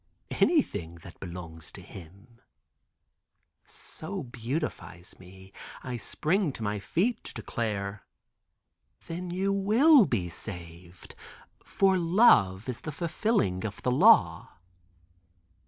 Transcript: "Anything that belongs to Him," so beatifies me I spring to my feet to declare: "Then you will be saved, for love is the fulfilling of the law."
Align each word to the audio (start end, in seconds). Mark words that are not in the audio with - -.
"Anything 0.31 0.95
that 1.03 1.19
belongs 1.19 1.71
to 1.73 1.81
Him," 1.83 2.41
so 3.63 4.23
beatifies 4.23 5.19
me 5.19 5.53
I 5.83 5.97
spring 5.97 6.51
to 6.53 6.63
my 6.63 6.79
feet 6.79 7.23
to 7.25 7.33
declare: 7.35 8.01
"Then 9.05 9.29
you 9.29 9.53
will 9.53 10.07
be 10.07 10.27
saved, 10.27 11.13
for 11.63 11.99
love 11.99 12.67
is 12.67 12.81
the 12.81 12.91
fulfilling 12.91 13.63
of 13.63 13.83
the 13.83 13.91
law." 13.91 14.49